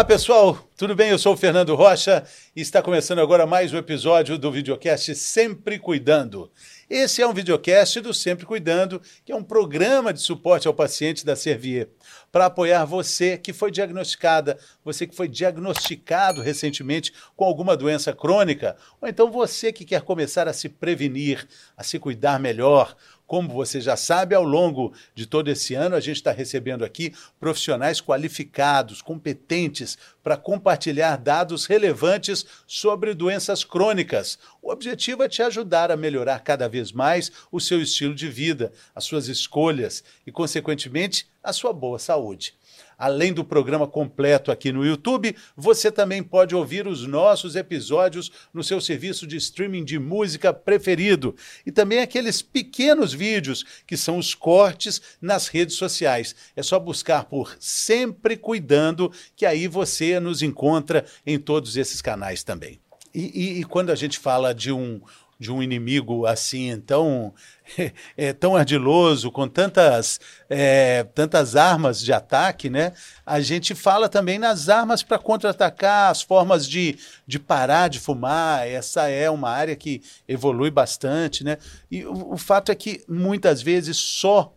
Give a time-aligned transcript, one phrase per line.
[0.00, 1.10] Olá pessoal, tudo bem?
[1.10, 2.24] Eu sou o Fernando Rocha
[2.56, 6.50] e está começando agora mais um episódio do videocast Sempre Cuidando.
[6.88, 11.24] Esse é um videocast do Sempre Cuidando, que é um programa de suporte ao paciente
[11.24, 11.90] da Servier,
[12.32, 18.78] para apoiar você que foi diagnosticada, você que foi diagnosticado recentemente com alguma doença crônica,
[19.02, 22.96] ou então você que quer começar a se prevenir, a se cuidar melhor,
[23.30, 27.14] como você já sabe, ao longo de todo esse ano, a gente está recebendo aqui
[27.38, 34.36] profissionais qualificados, competentes, para compartilhar dados relevantes sobre doenças crônicas.
[34.60, 38.72] O objetivo é te ajudar a melhorar cada vez mais o seu estilo de vida,
[38.96, 42.58] as suas escolhas e, consequentemente, a sua boa saúde.
[43.00, 48.62] Além do programa completo aqui no YouTube, você também pode ouvir os nossos episódios no
[48.62, 54.34] seu serviço de streaming de música preferido e também aqueles pequenos vídeos que são os
[54.34, 56.36] cortes nas redes sociais.
[56.54, 62.44] É só buscar por Sempre Cuidando, que aí você nos encontra em todos esses canais
[62.44, 62.78] também.
[63.14, 65.00] E, e, e quando a gente fala de um,
[65.40, 67.32] de um inimigo assim tão,
[68.14, 72.92] é, tão ardiloso, com tantas, é, tantas armas de ataque, né?
[73.24, 78.68] a gente fala também nas armas para contra-atacar, as formas de, de parar de fumar.
[78.68, 81.42] Essa é uma área que evolui bastante.
[81.42, 81.56] Né?
[81.90, 84.52] E o, o fato é que muitas vezes só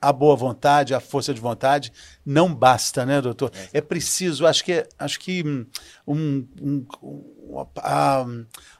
[0.00, 1.92] a boa vontade, a força de vontade
[2.24, 3.50] não basta, né, doutor?
[3.72, 5.66] É, é preciso, acho que, acho que um,
[6.06, 8.26] um, um a,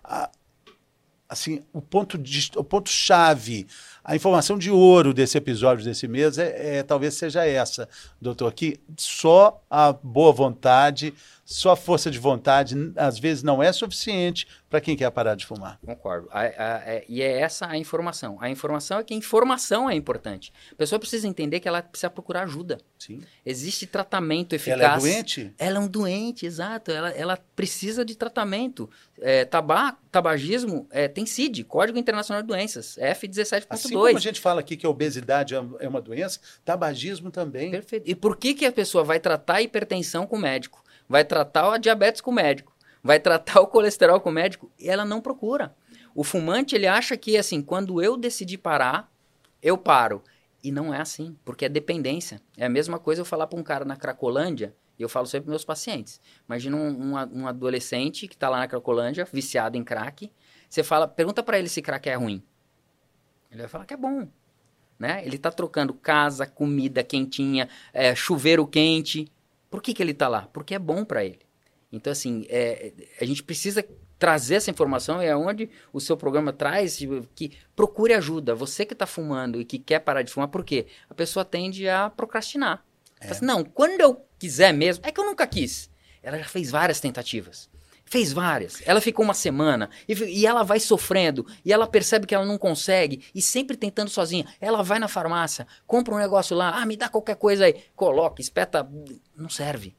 [0.04, 0.30] a,
[1.28, 3.66] assim, o ponto de, o ponto chave,
[4.04, 7.88] a informação de ouro desse episódio desse mês é, é talvez seja essa,
[8.20, 11.12] doutor, que só a boa vontade
[11.46, 15.46] só a força de vontade, às vezes, não é suficiente para quem quer parar de
[15.46, 15.78] fumar.
[15.86, 16.28] Concordo.
[16.32, 18.36] A, a, a, é, e é essa a informação.
[18.40, 20.52] A informação é que a informação é importante.
[20.72, 22.78] A pessoa precisa entender que ela precisa procurar ajuda.
[22.98, 23.22] Sim.
[23.44, 24.80] Existe tratamento eficaz.
[24.80, 25.54] Ela é doente?
[25.58, 26.90] Ela é um doente, exato.
[26.90, 28.88] Ela, ela precisa de tratamento.
[29.20, 33.66] É, tabaco, tabagismo é, tem CID, Código Internacional de Doenças, F17.2.
[33.70, 37.70] Assim como a gente fala aqui que a obesidade é, é uma doença, tabagismo também.
[37.70, 38.08] Perfeito.
[38.08, 40.86] E por que, que a pessoa vai tratar a hipertensão com o médico?
[41.08, 44.88] vai tratar a diabetes com o médico, vai tratar o colesterol com o médico, e
[44.88, 45.74] ela não procura.
[46.14, 49.10] O fumante, ele acha que, assim, quando eu decidir parar,
[49.62, 50.22] eu paro.
[50.66, 52.42] E não é assim, porque é dependência.
[52.56, 55.44] É a mesma coisa eu falar para um cara na Cracolândia, e eu falo sempre
[55.44, 56.20] para meus pacientes.
[56.48, 60.28] Imagina um, um, um adolescente que está lá na Cracolândia, viciado em crack.
[60.68, 62.42] Você fala, pergunta para ele se crack é ruim.
[63.48, 64.26] Ele vai falar que é bom.
[64.98, 65.24] Né?
[65.24, 69.30] Ele está trocando casa, comida quentinha, é, chuveiro quente.
[69.70, 70.48] Por que, que ele está lá?
[70.52, 71.46] Porque é bom para ele.
[71.92, 73.86] Então, assim, é, a gente precisa
[74.18, 76.98] trazer essa informação e é onde o seu programa traz
[77.34, 78.54] que procure ajuda.
[78.54, 80.86] Você que está fumando e que quer parar de fumar, por quê?
[81.08, 82.84] A pessoa tende a procrastinar.
[83.20, 83.30] É.
[83.30, 85.90] Assim, não, quando eu quiser mesmo, é que eu nunca quis.
[86.22, 87.68] Ela já fez várias tentativas.
[88.08, 88.80] Fez várias.
[88.86, 92.56] Ela ficou uma semana e, e, ela vai sofrendo e ela percebe que ela não
[92.56, 94.46] consegue e sempre tentando sozinha.
[94.60, 98.40] Ela vai na farmácia, compra um negócio lá, ah, me dá qualquer coisa aí, coloca,
[98.40, 98.88] espeta,
[99.36, 99.96] não serve.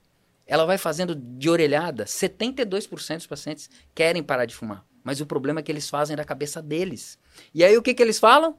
[0.47, 2.05] Ela vai fazendo de orelhada.
[2.05, 6.23] 72% dos pacientes querem parar de fumar, mas o problema é que eles fazem da
[6.23, 7.19] cabeça deles.
[7.53, 8.57] E aí o que, que eles falam?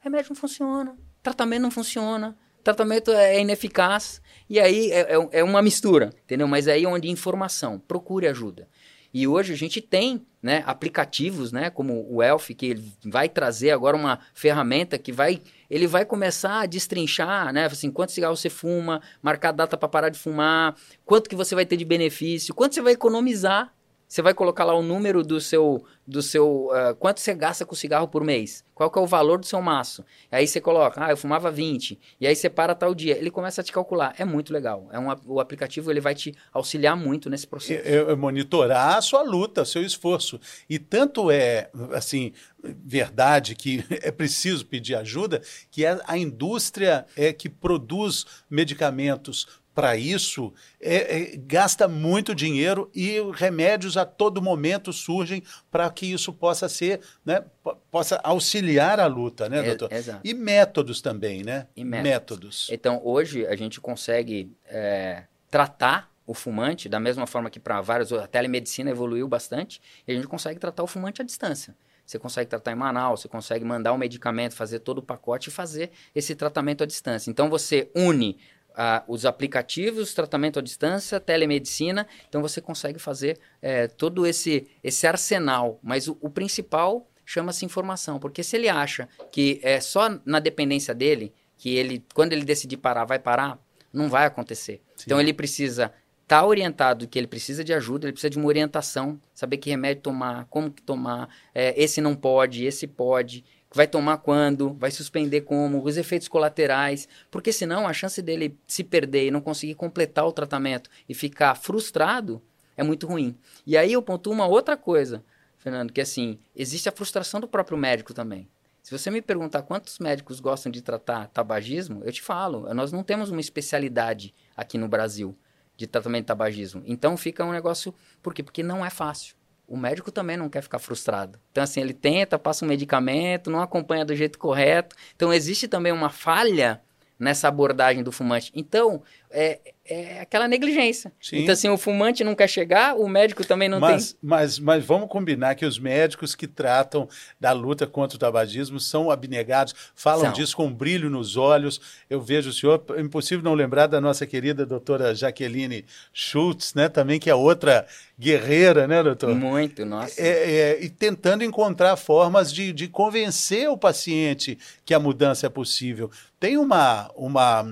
[0.00, 4.20] Remédio não funciona, tratamento não funciona, tratamento é ineficaz.
[4.48, 6.48] E aí é, é, é uma mistura, entendeu?
[6.48, 8.68] Mas aí é onde informação, procure ajuda.
[9.12, 13.96] E hoje a gente tem né, aplicativos, né, como o Elf, que vai trazer agora
[13.96, 19.00] uma ferramenta que vai, ele vai começar a destrinchar, né, assim, quanto cigarro você fuma,
[19.22, 20.74] marcar data para parar de fumar,
[21.04, 23.72] quanto que você vai ter de benefício, quanto você vai economizar
[24.08, 27.74] você vai colocar lá o número do seu, do seu uh, quanto você gasta com
[27.74, 30.02] cigarro por mês, qual que é o valor do seu maço.
[30.32, 33.18] Aí você coloca, ah, eu fumava 20, e aí você para tal dia.
[33.18, 34.14] Ele começa a te calcular.
[34.16, 34.88] É muito legal.
[34.90, 37.86] É um, o aplicativo ele vai te auxiliar muito nesse processo.
[37.86, 40.40] É, é monitorar a sua luta, seu esforço.
[40.70, 42.32] E tanto é, assim,
[42.62, 49.46] verdade que é preciso pedir ajuda, que a, a indústria é que produz medicamentos
[49.78, 55.40] para isso é, é, gasta muito dinheiro e remédios a todo momento surgem
[55.70, 57.44] para que isso possa ser, né,
[57.88, 59.92] possa auxiliar a luta, né, doutor?
[59.92, 60.20] É, exato.
[60.24, 61.68] E métodos também, né?
[61.76, 62.10] E métodos.
[62.10, 62.68] métodos.
[62.72, 68.12] Então, hoje a gente consegue é, tratar o fumante da mesma forma que para vários,
[68.12, 71.72] a telemedicina evoluiu bastante e a gente consegue tratar o fumante à distância.
[72.04, 75.50] Você consegue tratar em Manaus, você consegue mandar o um medicamento, fazer todo o pacote
[75.50, 77.30] e fazer esse tratamento à distância.
[77.30, 78.38] Então você une
[78.80, 82.06] ah, os aplicativos, tratamento à distância, telemedicina.
[82.28, 85.80] Então você consegue fazer é, todo esse, esse arsenal.
[85.82, 90.94] Mas o, o principal chama-se informação, porque se ele acha que é só na dependência
[90.94, 93.58] dele, que ele, quando ele decidir parar, vai parar,
[93.92, 94.80] não vai acontecer.
[94.94, 95.04] Sim.
[95.06, 95.92] Então ele precisa
[96.28, 100.02] tá orientado que ele precisa de ajuda, ele precisa de uma orientação, saber que remédio
[100.02, 103.42] tomar, como que tomar, é, esse não pode, esse pode,
[103.72, 108.82] vai tomar quando, vai suspender como, os efeitos colaterais, porque senão a chance dele se
[108.82, 112.42] perder e não conseguir completar o tratamento e ficar frustrado
[112.76, 113.36] é muito ruim.
[113.66, 115.24] E aí eu pontuo uma outra coisa,
[115.58, 118.48] Fernando, que assim, existe a frustração do próprio médico também.
[118.82, 123.02] Se você me perguntar quantos médicos gostam de tratar tabagismo, eu te falo, nós não
[123.02, 125.36] temos uma especialidade aqui no Brasil
[125.76, 126.82] de tratamento de tabagismo.
[126.86, 128.42] Então fica um negócio, por quê?
[128.42, 129.36] Porque não é fácil.
[129.68, 131.38] O médico também não quer ficar frustrado.
[131.52, 134.96] Então, assim, ele tenta, passa um medicamento, não acompanha do jeito correto.
[135.14, 136.80] Então, existe também uma falha
[137.18, 138.50] nessa abordagem do fumante.
[138.54, 141.12] Então, é, é aquela negligência.
[141.20, 141.38] Sim.
[141.38, 144.18] Então, assim, o fumante não quer chegar, o médico também não mas, tem.
[144.22, 147.08] Mas, mas vamos combinar que os médicos que tratam
[147.40, 150.32] da luta contra o tabagismo são abnegados, falam são.
[150.32, 151.80] disso com um brilho nos olhos.
[152.08, 156.88] Eu vejo o senhor, é impossível não lembrar da nossa querida doutora Jaqueline Schultz, né,
[156.88, 157.86] também, que é outra
[158.18, 159.34] guerreira, né, doutor?
[159.34, 160.20] Muito, nossa.
[160.20, 165.50] É, é, e tentando encontrar formas de, de convencer o paciente que a mudança é
[165.50, 166.10] possível.
[166.40, 167.64] Tem uma, uma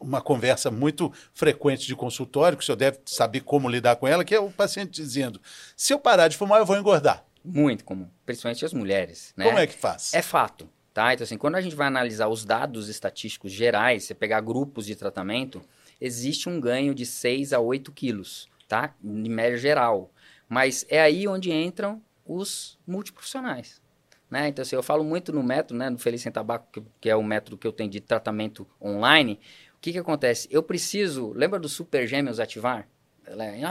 [0.00, 4.24] uma conversa muito frequente de consultório, que o senhor deve saber como lidar com ela,
[4.24, 5.40] que é o paciente dizendo:
[5.76, 7.24] se eu parar de fumar, eu vou engordar.
[7.44, 9.32] Muito comum, principalmente as mulheres.
[9.36, 9.44] Né?
[9.44, 10.12] Como é que faz?
[10.12, 10.68] É fato.
[10.92, 11.14] Tá?
[11.14, 14.96] Então, assim, quando a gente vai analisar os dados estatísticos gerais, você pegar grupos de
[14.96, 15.62] tratamento,
[16.00, 18.94] existe um ganho de 6 a 8 quilos, tá?
[19.02, 20.10] Em média geral.
[20.48, 23.80] Mas é aí onde entram os multiprofissionais.
[24.30, 24.48] Né?
[24.48, 27.16] Então, assim, eu falo muito no método, né, no Feliz Sem Tabaco, que, que, é
[27.16, 29.40] o método que eu tenho de tratamento online.
[29.78, 30.48] O que, que acontece?
[30.50, 32.88] Eu preciso, lembra do Super Gêmeos ativar?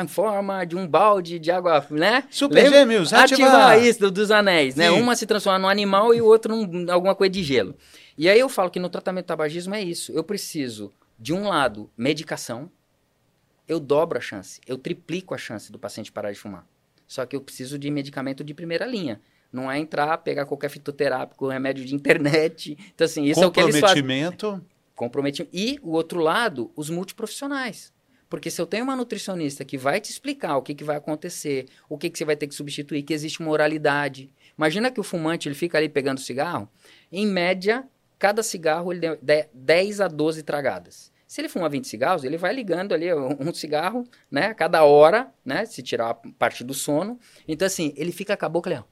[0.01, 2.24] Em forma de um balde de água, né?
[2.30, 2.80] Super lembra?
[2.80, 3.50] Gêmeos, ativar.
[3.50, 4.88] ativar isso do, dos anéis, né?
[4.88, 4.95] Sim.
[4.95, 5.01] né?
[5.01, 7.75] Uma se transforma num animal e o outro em alguma coisa de gelo.
[8.18, 10.13] E aí eu falo que no tratamento do tabagismo é isso.
[10.13, 12.71] Eu preciso, de um lado, medicação.
[13.68, 16.65] Eu dobro a chance, eu triplico a chance do paciente parar de fumar.
[17.06, 19.19] Só que eu preciso de medicamento de primeira linha.
[19.51, 22.77] Não é entrar, pegar qualquer fitoterápico, remédio de internet.
[22.94, 24.01] Então, assim, isso é o que eles fazem.
[24.01, 24.62] Comprometimento.
[24.98, 25.56] Comprometimento.
[25.56, 27.94] E o outro lado, os multiprofissionais.
[28.28, 31.68] Porque se eu tenho uma nutricionista que vai te explicar o que, que vai acontecer,
[31.88, 34.30] o que, que você vai ter que substituir, que existe uma oralidade.
[34.58, 36.68] Imagina que o fumante ele fica ali pegando cigarro,
[37.12, 41.12] em média, cada cigarro ele dá 10 a 12 tragadas.
[41.28, 45.32] Se ele fuma 20 cigarros, ele vai ligando ali um cigarro, né, a cada hora,
[45.46, 47.20] né, se tirar a parte do sono.
[47.48, 48.84] Então, assim, ele fica ó.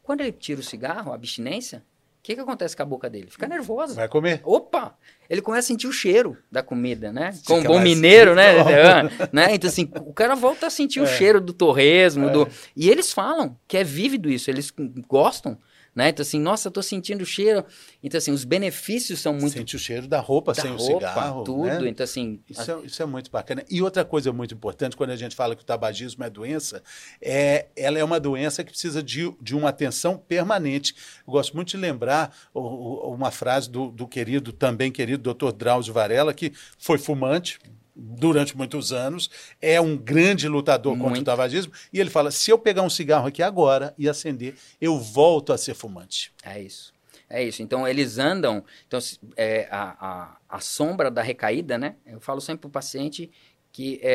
[0.00, 1.84] Quando ele tira o cigarro, a abstinência,
[2.28, 3.28] que, que acontece com a boca dele?
[3.30, 3.94] Fica nervosa.
[3.94, 4.42] Vai comer.
[4.44, 4.94] Opa!
[5.30, 7.32] Ele começa a sentir o cheiro da comida, né?
[7.46, 8.52] Como um bom mineiro, né?
[9.32, 9.54] né?
[9.54, 11.02] Então, assim, o cara volta a sentir é.
[11.02, 12.28] o cheiro do torresmo.
[12.28, 12.32] É.
[12.32, 12.48] Do...
[12.76, 14.70] E eles falam que é vívido isso, eles
[15.08, 15.56] gostam
[15.98, 16.10] né?
[16.10, 17.64] Então, assim, nossa, tô sentindo o cheiro.
[18.00, 19.54] Então, assim, os benefícios são muito.
[19.54, 21.42] Sente o cheiro da roupa da sem roupa, o cigarro.
[21.42, 21.64] Tudo.
[21.64, 21.88] Né?
[21.88, 22.38] Então, assim.
[22.48, 22.76] Isso, a...
[22.76, 23.64] é, isso é muito bacana.
[23.68, 26.84] E outra coisa muito importante, quando a gente fala que o tabagismo é doença,
[27.20, 30.94] é, ela é uma doença que precisa de, de uma atenção permanente.
[31.26, 36.32] Eu gosto muito de lembrar uma frase do, do querido, também querido doutor Drauzio Varela,
[36.32, 37.58] que foi fumante,
[37.98, 39.28] durante muitos anos,
[39.60, 41.04] é um grande lutador Muito.
[41.04, 44.54] contra o tabagismo, e ele fala: se eu pegar um cigarro aqui agora e acender,
[44.80, 46.32] eu volto a ser fumante.
[46.44, 46.94] É isso.
[47.28, 47.62] É isso.
[47.62, 48.64] Então eles andam.
[48.86, 49.00] Então,
[49.36, 51.96] é, a, a, a sombra da recaída, né?
[52.06, 53.30] Eu falo sempre para o paciente
[53.72, 54.14] que é,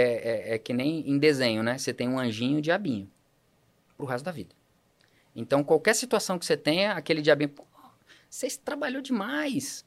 [0.52, 1.78] é, é, que nem em desenho, né?
[1.78, 3.10] Você tem um anjinho e um diabinho
[3.98, 4.56] pro resto da vida.
[5.36, 7.52] Então, qualquer situação que você tenha, aquele diabinho,
[8.30, 9.86] você trabalhou demais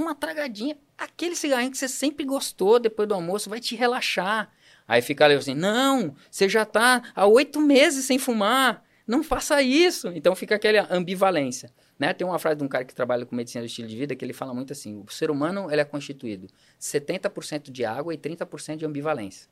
[0.00, 4.50] uma tragadinha, aquele cigarrinho que você sempre gostou depois do almoço vai te relaxar.
[4.86, 9.62] Aí fica ali assim, não, você já está há oito meses sem fumar, não faça
[9.62, 10.08] isso.
[10.08, 11.72] Então fica aquela ambivalência.
[11.98, 12.12] Né?
[12.12, 14.24] Tem uma frase de um cara que trabalha com medicina do estilo de vida que
[14.24, 16.48] ele fala muito assim, o ser humano ele é constituído
[16.80, 19.48] 70% de água e 30% de ambivalência.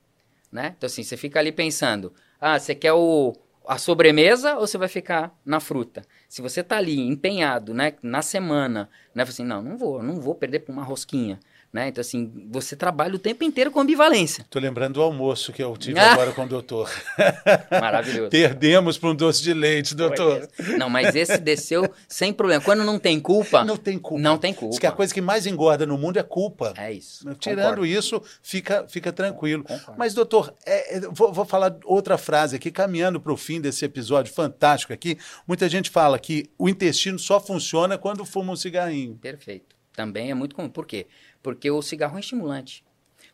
[0.50, 0.74] Né?
[0.76, 3.34] Então assim, você fica ali pensando, ah, você quer o,
[3.68, 6.02] a sobremesa ou você vai ficar na fruta?
[6.26, 10.34] Se você tá ali empenhado, né, na semana, né, assim, não, não vou, não vou
[10.34, 11.38] perder por uma rosquinha.
[11.70, 11.88] Né?
[11.88, 14.40] Então, assim, você trabalha o tempo inteiro com ambivalência.
[14.40, 16.12] Estou lembrando do almoço que eu tive ah!
[16.12, 16.90] agora com o doutor.
[17.70, 18.30] Maravilhoso.
[18.30, 20.48] Perdemos para um doce de leite, doutor.
[20.78, 22.62] Não, mas esse desceu sem problema.
[22.64, 23.64] Quando não tem culpa.
[23.64, 24.22] Não tem culpa.
[24.22, 24.70] Não tem culpa.
[24.70, 26.72] Diz que a coisa que mais engorda no mundo é culpa.
[26.74, 27.28] É isso.
[27.34, 27.86] Tirando Concordo.
[27.86, 29.62] isso, fica, fica tranquilo.
[29.62, 29.98] Concordo.
[29.98, 33.84] Mas, doutor, é, é, vou, vou falar outra frase aqui, caminhando para o fim desse
[33.84, 35.18] episódio fantástico aqui.
[35.46, 39.16] Muita gente fala que o intestino só funciona quando fuma um cigarrinho.
[39.16, 39.76] Perfeito.
[39.98, 40.68] Também é muito comum.
[40.68, 41.08] Por quê?
[41.42, 42.84] Porque o cigarro é estimulante.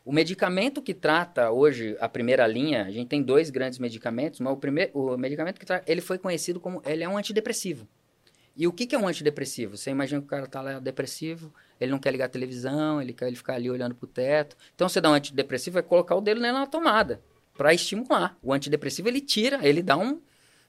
[0.03, 4.53] O medicamento que trata hoje a primeira linha, a gente tem dois grandes medicamentos, mas
[4.53, 7.87] o, primeiro, o medicamento que trata, ele foi conhecido como, ele é um antidepressivo.
[8.55, 9.75] E o que, que é um antidepressivo?
[9.75, 13.13] Você imagina que o cara tá lá depressivo, ele não quer ligar a televisão, ele
[13.13, 14.55] quer ele ficar ali olhando pro teto.
[14.73, 17.21] Então você dá um antidepressivo, vai colocar o dedo nele na tomada
[17.57, 18.37] para estimular.
[18.41, 20.21] O antidepressivo ele tira, ele dá um,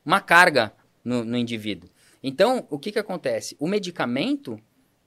[0.05, 0.73] uma carga
[1.05, 1.89] no, no indivíduo.
[2.23, 3.55] Então, o que, que acontece?
[3.59, 4.59] O medicamento,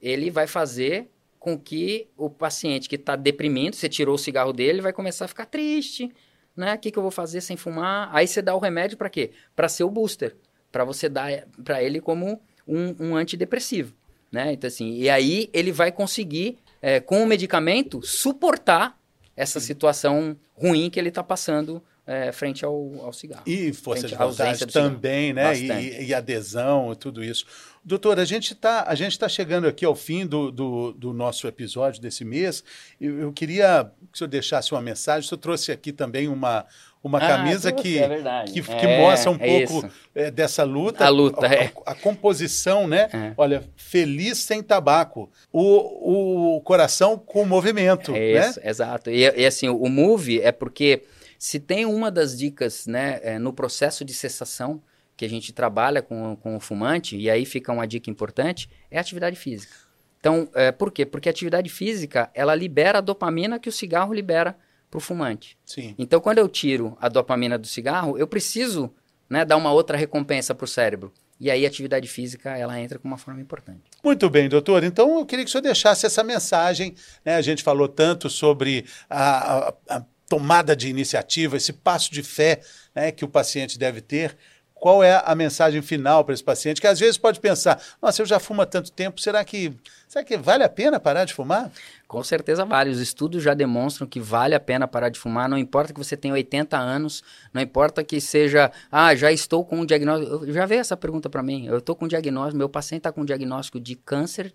[0.02, 1.10] ele vai fazer
[1.50, 5.28] com que o paciente que está deprimindo, você tirou o cigarro dele, vai começar a
[5.28, 6.12] ficar triste,
[6.56, 6.76] né?
[6.76, 8.10] O que, que eu vou fazer sem fumar?
[8.14, 9.32] Aí você dá o remédio para quê?
[9.56, 10.36] Para ser o booster,
[10.72, 13.94] para você dar para ele como um, um, antidepressivo,
[14.32, 14.54] né?
[14.54, 18.98] Então assim, e aí ele vai conseguir é, com o medicamento suportar
[19.36, 23.44] essa situação ruim que ele está passando é, frente ao, ao, cigarro.
[23.46, 25.56] E força de vontade também, né?
[25.56, 27.46] E, e, adesão, tudo isso.
[27.86, 28.84] Doutor, a gente está
[29.20, 32.64] tá chegando aqui ao fim do, do, do, nosso episódio desse mês.
[33.00, 35.22] Eu, eu queria que o senhor deixasse uma mensagem.
[35.24, 36.66] O senhor trouxe aqui também uma,
[37.04, 41.06] uma ah, camisa que, é que, que é, mostra um é pouco é, dessa luta.
[41.06, 41.72] A luta, a, é.
[41.86, 43.08] A, a composição, né?
[43.14, 43.34] É.
[43.38, 45.30] Olha, feliz sem tabaco.
[45.54, 48.16] O, o coração com movimento.
[48.16, 48.50] É né?
[48.50, 49.12] isso, exato.
[49.12, 51.04] E, e assim, o move é porque
[51.40, 54.84] se tem uma das dicas né, é, no processo de cessação
[55.16, 58.98] que a gente trabalha com, com o fumante, e aí fica uma dica importante, é
[58.98, 59.74] a atividade física.
[60.20, 61.06] Então, é, por quê?
[61.06, 64.58] Porque a atividade física, ela libera a dopamina que o cigarro libera
[64.92, 65.58] para o fumante.
[65.66, 65.96] Sim.
[65.98, 68.94] Então, quando eu tiro a dopamina do cigarro, eu preciso
[69.30, 71.14] né, dar uma outra recompensa para o cérebro.
[71.40, 73.84] E aí a atividade física, ela entra com uma forma importante.
[74.04, 74.84] Muito bem, doutor.
[74.84, 76.96] Então, eu queria que o senhor deixasse essa mensagem.
[77.24, 77.36] Né?
[77.36, 82.62] A gente falou tanto sobre a, a, a tomada de iniciativa, esse passo de fé
[82.96, 84.38] né, que o paciente deve ter.
[84.76, 88.26] Qual é a mensagem final para esse paciente que às vezes pode pensar: nossa, eu
[88.26, 89.74] já fumo há tanto tempo, será que,
[90.08, 91.70] será que vale a pena parar de fumar?
[92.08, 92.90] Com certeza vale.
[92.90, 95.50] Os estudos já demonstram que vale a pena parar de fumar.
[95.50, 97.22] Não importa que você tenha 80 anos,
[97.54, 100.46] não importa que seja, ah, já estou com um diagnóstico.
[100.46, 101.66] Eu já veio essa pergunta para mim.
[101.66, 104.54] Eu estou com um diagnóstico, meu paciente está com um diagnóstico de câncer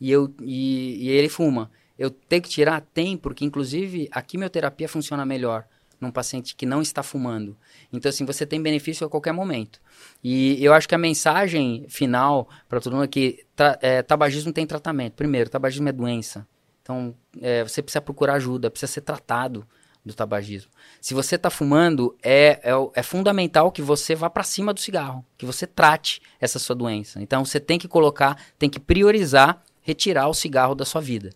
[0.00, 1.68] e, eu, e, e ele fuma.
[1.98, 2.80] Eu tenho que tirar?
[2.80, 5.64] Tem, porque inclusive a quimioterapia funciona melhor
[6.00, 7.56] num paciente que não está fumando.
[7.92, 9.80] Então, assim, você tem benefício a qualquer momento.
[10.22, 13.44] E eu acho que a mensagem final para todo mundo é que
[13.80, 15.14] é, tabagismo tem tratamento.
[15.14, 16.46] Primeiro, tabagismo é doença.
[16.82, 19.66] Então, é, você precisa procurar ajuda, precisa ser tratado
[20.04, 20.70] do tabagismo.
[21.00, 25.24] Se você está fumando, é, é, é, fundamental que você vá para cima do cigarro,
[25.38, 27.22] que você trate essa sua doença.
[27.22, 31.30] Então, você tem que colocar, tem que priorizar retirar o cigarro da sua vida.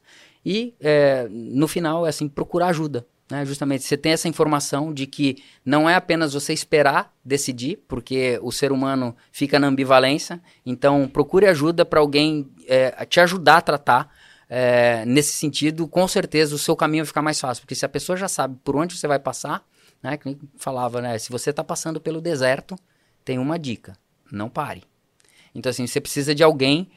[0.45, 3.07] E é, no final, é assim, procurar ajuda.
[3.30, 3.45] Né?
[3.45, 8.50] Justamente, você tem essa informação de que não é apenas você esperar decidir, porque o
[8.50, 10.40] ser humano fica na ambivalência.
[10.64, 14.14] Então, procure ajuda para alguém é, te ajudar a tratar.
[14.50, 17.88] É, nesse sentido, com certeza o seu caminho vai ficar mais fácil, porque se a
[17.88, 19.62] pessoa já sabe por onde você vai passar,
[20.02, 22.75] né, que falava, né, se você está passando pelo deserto,
[23.23, 23.95] tem uma dica:
[24.33, 24.85] não pare.
[25.54, 26.88] Então, assim, você precisa de alguém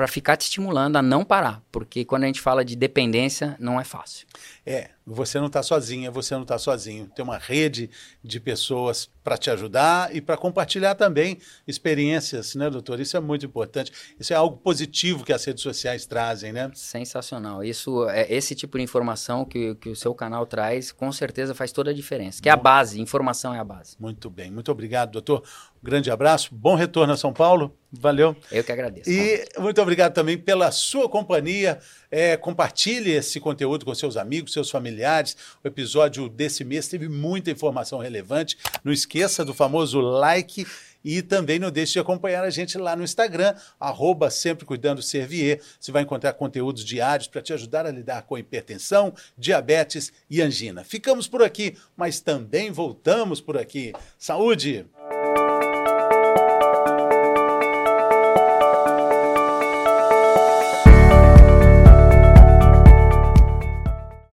[0.00, 3.78] para ficar te estimulando a não parar, porque quando a gente fala de dependência, não
[3.78, 4.26] é fácil.
[4.64, 7.10] É, você não está sozinha, você não está sozinho.
[7.14, 7.90] Tem uma rede
[8.22, 13.00] de pessoas para te ajudar e para compartilhar também experiências, né, doutor?
[13.00, 13.92] Isso é muito importante.
[14.18, 16.70] Isso é algo positivo que as redes sociais trazem, né?
[16.74, 17.62] Sensacional.
[17.64, 21.72] Isso é esse tipo de informação que, que o seu canal traz, com certeza faz
[21.72, 22.40] toda a diferença.
[22.42, 23.96] Que é a base, informação é a base.
[23.98, 25.42] Muito bem, muito obrigado, doutor.
[25.82, 27.76] Um grande abraço, bom retorno a São Paulo.
[27.92, 28.36] Valeu.
[28.52, 29.10] Eu que agradeço.
[29.10, 31.80] E muito obrigado também pela sua companhia.
[32.10, 35.36] É, compartilhe esse conteúdo com seus amigos, seus familiares.
[35.62, 38.58] O episódio desse mês teve muita informação relevante.
[38.82, 40.66] Não esqueça do famoso like
[41.04, 45.60] e também não deixe de acompanhar a gente lá no Instagram, arroba sempre cuidando Servier.
[45.78, 50.84] Você vai encontrar conteúdos diários para te ajudar a lidar com hipertensão, diabetes e angina.
[50.84, 53.92] Ficamos por aqui, mas também voltamos por aqui.
[54.18, 54.86] Saúde!